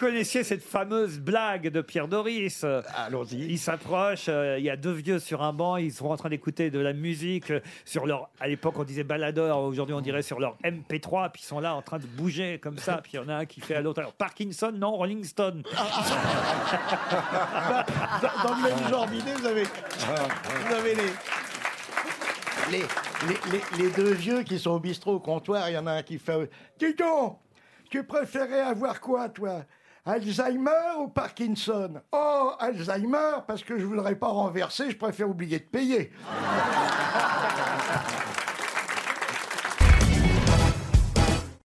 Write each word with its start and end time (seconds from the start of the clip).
connaissiez 0.00 0.42
cette 0.44 0.62
fameuse 0.64 1.18
blague 1.20 1.68
de 1.68 1.80
Pierre 1.82 2.08
Doris? 2.08 2.64
Allons-y. 2.96 3.36
Il 3.52 3.58
s'approche, 3.58 4.26
euh, 4.28 4.56
il 4.58 4.64
y 4.64 4.70
a 4.70 4.76
deux 4.76 4.92
vieux 4.92 5.18
sur 5.18 5.42
un 5.42 5.52
banc, 5.52 5.76
ils 5.76 5.92
sont 5.92 6.06
en 6.08 6.16
train 6.16 6.30
d'écouter 6.30 6.70
de 6.70 6.78
la 6.80 6.92
musique 6.92 7.50
euh, 7.50 7.60
sur 7.84 8.06
leur. 8.06 8.30
À 8.40 8.48
l'époque, 8.48 8.74
on 8.78 8.84
disait 8.84 9.04
baladeur, 9.04 9.58
aujourd'hui, 9.60 9.94
on 9.94 10.00
dirait 10.00 10.22
sur 10.22 10.40
leur 10.40 10.56
MP3, 10.64 11.30
puis 11.32 11.42
ils 11.42 11.46
sont 11.46 11.60
là 11.60 11.74
en 11.74 11.82
train 11.82 11.98
de 11.98 12.06
bouger 12.06 12.58
comme 12.58 12.78
ça, 12.78 13.00
puis 13.02 13.12
il 13.14 13.16
y 13.16 13.18
en 13.20 13.28
a 13.28 13.34
un 13.34 13.44
qui 13.46 13.60
fait 13.60 13.74
à 13.76 13.80
l'autre. 13.82 14.00
Alors, 14.00 14.14
Parkinson, 14.14 14.72
non, 14.74 14.92
Rolling 14.96 15.22
Stone. 15.24 15.62
Dans, 18.22 18.48
dans 18.48 18.54
le 18.56 18.62
même 18.62 18.88
genre 18.88 19.06
d'idée, 19.06 19.32
vous 19.34 19.46
avez, 19.46 19.62
vous 19.64 20.74
avez 20.74 20.94
les, 20.94 21.02
les, 22.70 22.78
les, 22.78 23.38
les- 23.52 23.82
les 23.84 23.90
deux 23.90 24.12
vieux 24.12 24.42
qui 24.42 24.58
sont 24.58 24.70
au 24.72 24.80
bistrot 24.80 25.14
au 25.14 25.20
comptoir. 25.20 25.68
Il 25.68 25.74
y 25.74 25.78
en 25.78 25.86
a 25.86 25.92
un 25.92 26.02
qui 26.02 26.18
fait 26.18 26.50
Dis 26.78 26.94
donc, 26.94 27.38
tu 27.90 28.04
préférais 28.04 28.60
avoir 28.60 29.00
quoi, 29.00 29.28
toi? 29.28 29.62
Alzheimer 30.04 30.98
ou 31.00 31.08
Parkinson? 31.08 32.00
Oh, 32.12 32.52
Alzheimer, 32.58 33.42
parce 33.46 33.62
que 33.62 33.78
je 33.78 33.84
voudrais 33.84 34.14
pas 34.14 34.28
renverser, 34.28 34.90
je 34.90 34.96
préfère 34.96 35.28
oublier 35.28 35.58
de 35.58 35.64
payer. 35.64 36.10